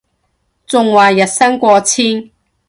[0.03, 0.05] 仲話
[1.11, 2.31] 日薪過千